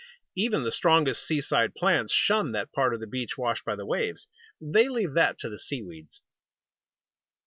[0.35, 4.27] Even the strongest seaside plants shun that part of the beach washed by the waves.
[4.59, 6.21] They leave that to the seaweeds.